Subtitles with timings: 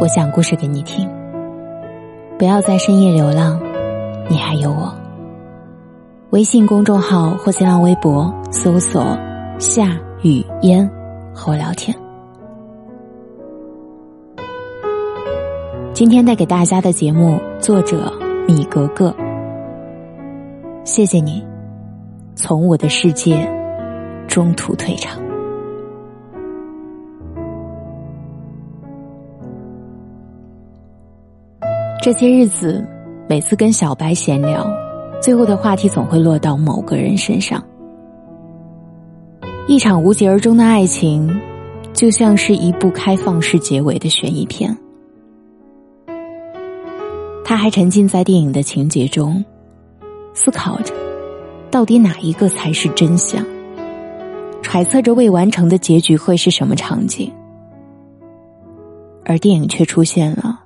[0.00, 1.06] 我讲故事给你听。
[2.38, 3.60] 不要在深夜流浪，
[4.30, 4.90] 你还有我。
[6.30, 9.14] 微信公众号或新浪微博搜索
[9.60, 10.90] “夏雨嫣”，
[11.36, 11.94] 和我聊天。
[15.92, 18.10] 今天带给大家的节目，作者
[18.48, 19.14] 米格格。
[20.82, 21.44] 谢谢你，
[22.34, 23.46] 从我的世界
[24.26, 25.20] 中途退场。
[32.02, 32.82] 这些日子，
[33.28, 34.66] 每次跟小白闲聊，
[35.20, 37.62] 最后的话题总会落到某个人身上。
[39.68, 41.30] 一场无疾而终的爱情，
[41.92, 44.74] 就像是一部开放式结尾的悬疑片。
[47.44, 49.44] 他还沉浸在电影的情节中，
[50.32, 50.94] 思考着，
[51.70, 53.44] 到底哪一个才是真相？
[54.62, 57.30] 揣测着未完成的结局会是什么场景，
[59.26, 60.59] 而电影却出现了。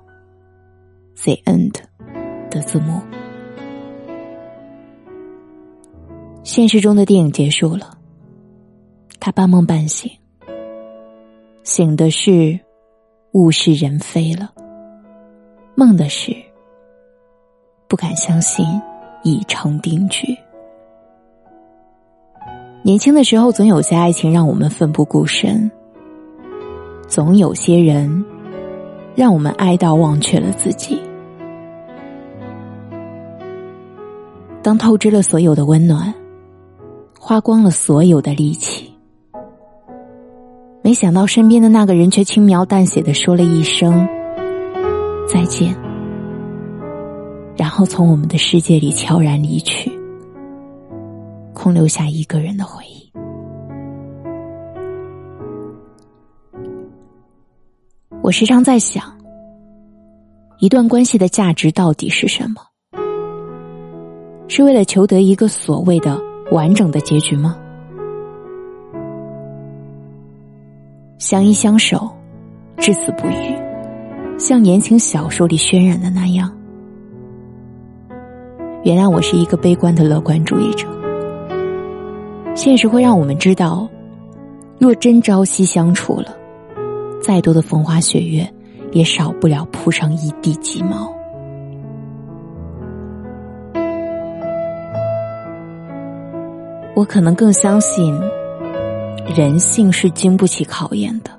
[1.25, 1.73] The end
[2.51, 3.01] 的字幕。
[6.43, 7.97] 现实中的电影结束了，
[9.19, 10.11] 他半梦半醒，
[11.63, 12.59] 醒的是
[13.31, 14.53] 物是人非了，
[15.73, 16.31] 梦的是
[17.87, 18.63] 不敢相信
[19.23, 20.37] 已成定局。
[22.83, 25.71] 年轻的时候，总有些爱情让我们奋不顾身，
[27.07, 28.23] 总有些人
[29.15, 31.01] 让我们爱到忘却了自己。
[34.65, 36.11] 当透支了所有的温暖，
[37.19, 38.91] 花光了所有的力气，
[40.81, 44.07] 没想到身边的那个人却轻描淡写的说了一声
[45.31, 45.77] 再见，
[47.55, 49.91] 然后从我们的世界里悄然离去，
[51.53, 53.11] 空留下一个人的回忆。
[58.23, 59.15] 我时常在想，
[60.57, 62.63] 一段关系的价值到底是什么？
[64.47, 67.57] 是为了求得一个所谓的完整的结局吗？
[71.17, 72.07] 相依相守，
[72.77, 76.51] 至死不渝，像言情小说里渲染的那样。
[78.83, 80.85] 原谅我是一个悲观的乐观主义者。
[82.53, 83.89] 现实会让我们知道，
[84.77, 86.35] 若真朝夕相处了，
[87.21, 88.47] 再多的风花雪月，
[88.91, 91.14] 也少不了铺上一地鸡毛。
[96.95, 98.17] 我可能更相信，
[99.35, 101.31] 人性是经不起考验的。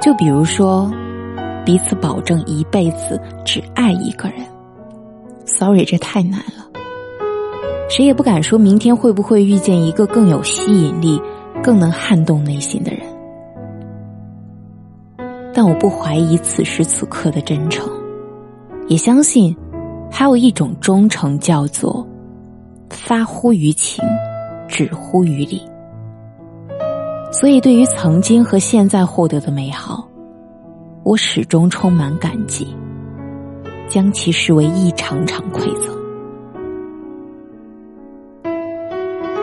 [0.00, 0.90] 就比如说，
[1.66, 4.38] 彼此保证一辈子只爱一个人
[5.44, 6.66] ，sorry，这太难了。
[7.90, 11.20] 谁也不敢说明天会不会遇见一个更有吸引力、
[11.62, 13.02] 更能撼动内心的人。
[15.52, 17.86] 但我不怀疑此时此刻的真诚，
[18.88, 19.54] 也相信
[20.10, 22.06] 还有一种忠诚，叫做。
[23.04, 24.02] 发乎于情，
[24.68, 25.60] 止乎于理。
[27.32, 30.06] 所以，对于曾经和现在获得的美好，
[31.02, 32.76] 我始终充满感激，
[33.88, 35.92] 将其视为一场场馈赠。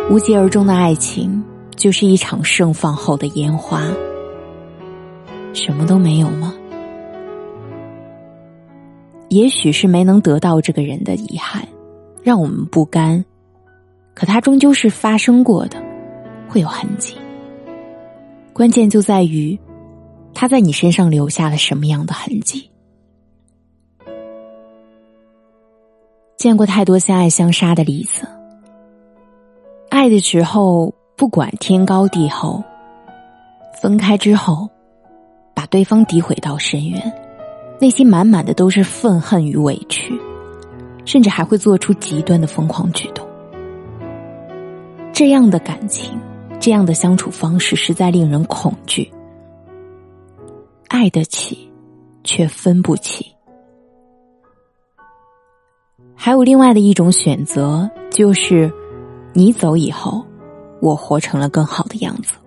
[0.09, 1.43] 无疾而终的爱情，
[1.75, 3.83] 就是一场盛放后的烟花。
[5.53, 6.53] 什么都没有吗？
[9.27, 11.67] 也许是没能得到这个人的遗憾，
[12.23, 13.25] 让我们不甘。
[14.13, 15.81] 可它终究是发生过的，
[16.49, 17.15] 会有痕迹。
[18.53, 19.57] 关键就在于，
[20.33, 22.69] 他在你身上留下了什么样的痕迹。
[26.35, 28.27] 见过太多相爱相杀的例子，
[29.89, 32.63] 爱的时候不管天高地厚，
[33.81, 34.69] 分开之后，
[35.53, 37.13] 把对方诋毁到深渊，
[37.79, 40.19] 内心满满的都是愤恨与委屈，
[41.05, 43.28] 甚至还会做出极端的疯狂举动。
[45.19, 46.17] 这样的感情，
[46.61, 49.11] 这样的相处方式，实在令人恐惧。
[50.87, 51.69] 爱得起，
[52.23, 53.25] 却分不起。
[56.15, 58.71] 还有另外的一种选择，就是
[59.33, 60.25] 你走以后，
[60.81, 62.37] 我活成了更好的样子。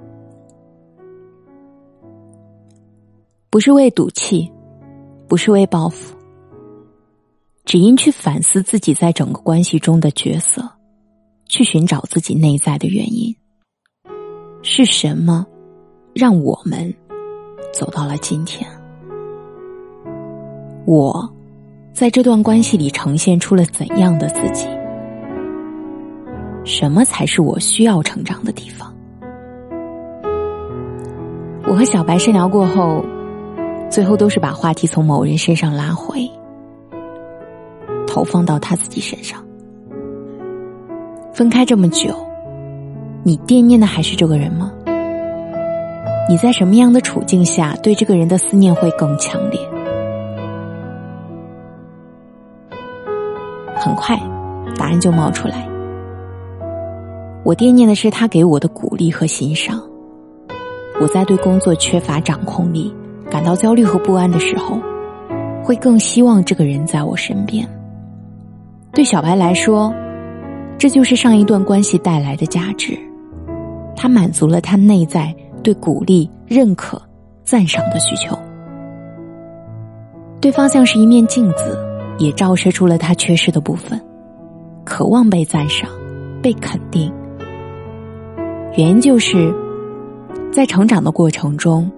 [3.50, 4.50] 不是为赌气，
[5.28, 6.16] 不是为报复，
[7.66, 10.66] 只因去反思自己在整个关系中的角色，
[11.52, 13.37] 去寻找自己内在的原因。
[14.62, 15.44] 是什么
[16.14, 16.93] 让我们
[17.75, 18.66] 走到了今天？
[20.87, 21.31] 我
[21.93, 24.66] 在这段关系里呈现出了怎样的自己？
[26.64, 28.90] 什么才是我需要成长的地方？
[31.64, 33.05] 我和小白深聊过后，
[33.90, 36.26] 最后都是把话题从某人身上拉回，
[38.06, 39.42] 投放到他自己身上。
[41.32, 42.14] 分开这么久，
[43.23, 44.70] 你惦念的还是这个人吗？
[46.29, 49.58] 你在什么样的处境下，对这个人的思念会更强烈？
[53.75, 54.17] 很快，
[54.76, 55.67] 答案就冒出来。
[57.44, 59.82] 我惦念的是他给我的鼓励和欣赏。
[61.00, 62.94] 我在对工作缺乏掌控力、
[63.31, 64.79] 感到焦虑和不安的时候，
[65.64, 67.67] 会更希望这个人在我身边。
[68.93, 69.93] 对小白来说，
[70.82, 72.99] 这就是上一段关系带来的价值，
[73.94, 75.32] 它满足了他内在
[75.62, 77.00] 对鼓励、认可、
[77.44, 78.37] 赞赏的需求。
[80.40, 81.79] 对方像是一面镜子，
[82.19, 83.96] 也照射出了他缺失的部分，
[84.82, 85.88] 渴望被赞赏、
[86.43, 87.14] 被肯定。
[88.76, 89.55] 原因就是，
[90.50, 91.88] 在成长的过程中，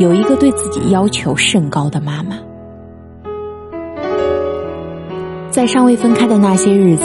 [0.00, 2.36] 有一个对自己要求甚高的妈妈。
[5.48, 7.04] 在尚未分开的那些日子，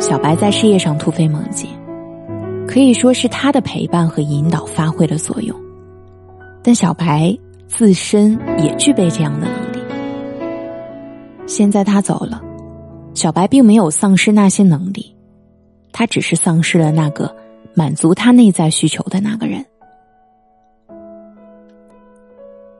[0.00, 1.68] 小白在事业上突飞猛进，
[2.66, 5.54] 可以说是他的陪伴和引导发挥了作用。
[6.62, 7.36] 但小白
[7.66, 9.78] 自身也具备这样的能力。
[11.46, 12.40] 现在他走了，
[13.14, 15.14] 小白并没有丧失那些能力，
[15.92, 17.34] 他只是丧失了那个。
[17.74, 19.64] 满足他内在需求的那个人。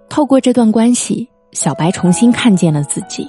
[0.08, 3.28] 透过这段关系，小白重新看见了自己，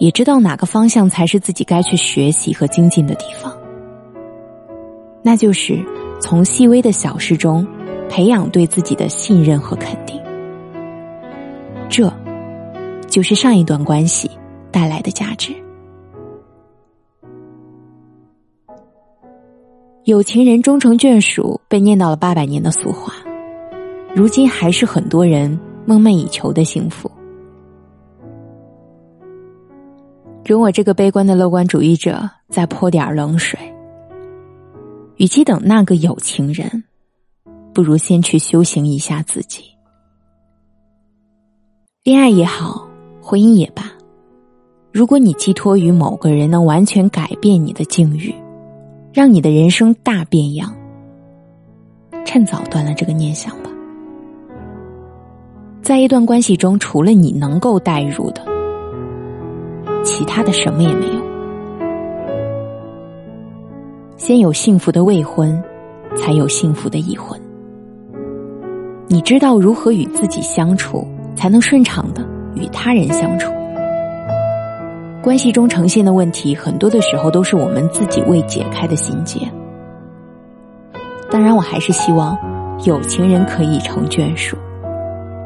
[0.00, 3.54] 也知道哪个方向才是自己该去学习和精进的地方。
[5.22, 5.78] 那就是
[6.20, 7.66] 从细微的小事中
[8.08, 10.18] 培养对自己的信任和肯定。
[11.90, 12.10] 这，
[13.08, 14.30] 就是上一段关系
[14.70, 15.54] 带来的价值。
[20.04, 23.12] 有情人终成眷属，被念叨了八百年的俗话，
[24.14, 27.10] 如今还是很多人梦寐以求的幸福。
[30.52, 33.58] 容我这个悲观的乐观主义者再泼点冷水。
[35.16, 36.84] 与其等那个有情人，
[37.72, 39.64] 不如先去修行一下自己。
[42.02, 42.88] 恋爱也好，
[43.20, 43.90] 婚姻也罢，
[44.92, 48.34] 如果你寄托于某个人能完全改变你的境遇。
[49.12, 50.72] 让你的人生大变样，
[52.24, 53.68] 趁早断了这个念想吧。
[55.82, 58.46] 在一段关系中，除了你能够代入的，
[60.02, 61.30] 其他的什么也没有。
[64.16, 65.62] 先有幸福的未婚，
[66.16, 67.40] 才有幸福的已婚。
[69.08, 72.24] 你知道如何与自己相处，才能顺畅的
[72.54, 73.50] 与他人相处。
[75.22, 79.40] 关系中呈现的问题，很多的时候都是我们自己未解开的心结。
[81.30, 82.38] 当然，我还是希望
[82.84, 84.56] 有情人可以成眷属，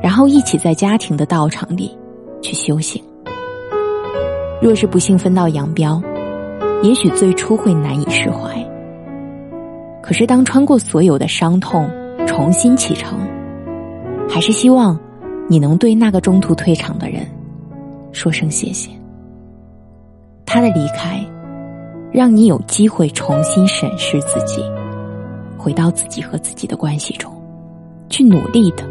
[0.03, 1.97] 然后一起在家庭的道场里
[2.43, 3.03] 去修行。
[4.65, 6.03] 若是不幸分道扬镳，
[6.83, 8.59] 也许最初会难以释怀。
[10.03, 11.87] 可是，当穿过所有的伤痛，
[12.27, 13.19] 重新启程，
[14.27, 14.99] 还是希望
[15.51, 17.27] 你能对那个中途退场的人
[18.11, 18.91] 说声谢谢。
[20.47, 21.23] 他的离开，
[22.11, 24.65] 让你有机会重新审视自己，
[25.59, 27.31] 回到自己和自己的关系中，
[28.09, 28.83] 去努力的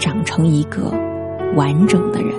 [0.00, 0.92] 长成一个
[1.54, 2.34] 完整的人。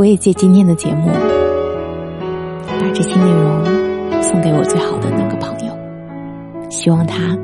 [0.00, 1.08] 我也借今天的节目，
[2.66, 7.36] 把这些内容送给我最好的那个朋友，希望他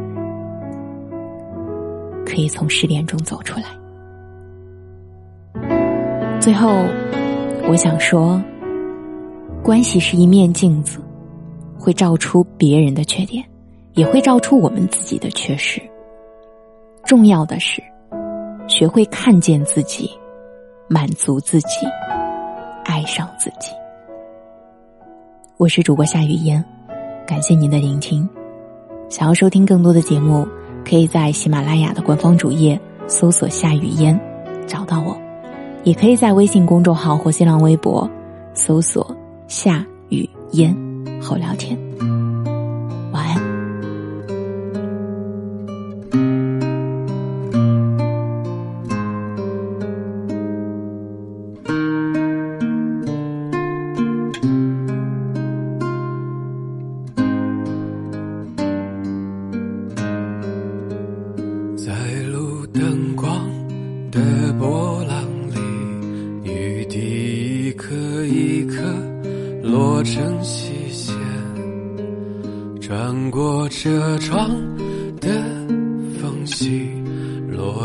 [2.24, 3.66] 可以从失恋中走出来。
[6.40, 6.82] 最后，
[7.68, 8.40] 我想说，
[9.62, 10.98] 关系是一面镜子，
[11.78, 13.44] 会照出别人的缺点，
[13.92, 15.78] 也会照出我们自己的缺失。
[17.04, 17.82] 重要的是，
[18.66, 20.10] 学会看见自己，
[20.88, 21.86] 满足自己，
[23.16, 23.72] 找自己。
[25.56, 26.62] 我是主播夏雨嫣，
[27.26, 28.28] 感谢您的聆听。
[29.08, 30.46] 想要收听更多的节目，
[30.84, 34.20] 可以在喜马拉雅的官方主页搜索“夏雨嫣”，
[34.68, 35.16] 找到我。
[35.82, 38.06] 也可以在微信公众号或新浪微博
[38.52, 39.16] 搜索
[39.48, 40.76] “夏雨嫣”
[41.18, 41.85] 后聊天。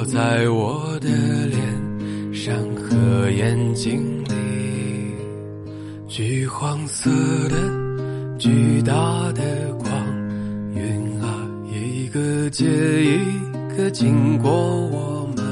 [0.02, 1.10] 落在我的
[1.46, 5.14] 脸上和眼睛里。
[6.08, 7.12] 橘黄色
[7.50, 7.56] 的
[8.40, 8.94] 巨大
[9.34, 9.90] 的光
[10.74, 13.20] 晕啊，一个接一
[13.78, 15.46] 个经过我们，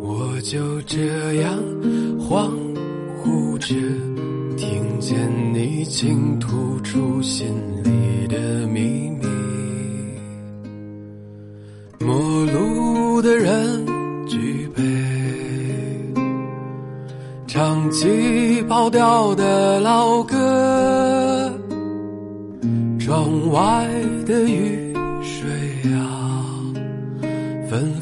[0.00, 1.58] 我就这样
[2.18, 2.50] 恍
[3.22, 3.76] 惚着。
[4.56, 5.18] 听见
[5.52, 7.46] 你倾吐出心
[7.84, 9.26] 里的秘密，
[12.02, 13.86] 陌路的人
[14.26, 14.82] 举杯，
[17.46, 21.52] 唱起跑调的老歌，
[22.98, 23.86] 窗外
[24.26, 26.42] 的雨水啊，
[27.68, 27.92] 纷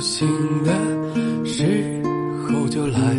[0.00, 0.26] 醒
[0.64, 0.72] 的
[1.44, 2.02] 时
[2.48, 3.14] 候就来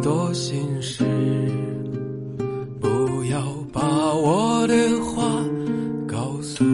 [0.00, 1.04] 多心事。
[2.80, 2.88] 不
[3.26, 3.40] 要
[3.72, 3.80] 把
[4.14, 5.22] 我的话
[6.06, 6.64] 告诉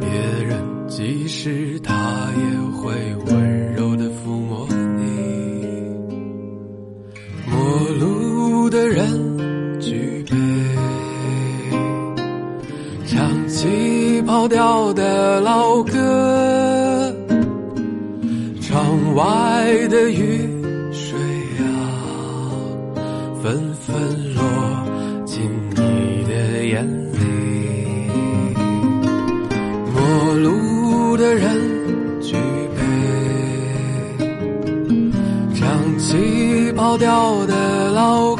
[0.00, 0.08] 别
[0.44, 2.42] 人，即使他也
[2.78, 2.90] 会
[3.26, 5.02] 温柔的抚摸你。
[7.46, 7.54] 陌
[8.00, 10.36] 路的人举杯，
[13.06, 13.66] 唱起。
[14.26, 17.14] 跑调的老歌，
[18.60, 19.24] 窗外
[19.88, 20.46] 的雨
[23.98, 24.42] 纷落
[25.26, 26.32] 进你的
[26.66, 27.18] 眼里。
[29.92, 31.50] 陌路的人
[32.22, 32.36] 举
[32.76, 32.80] 杯，
[35.52, 38.36] 唱起跑调的老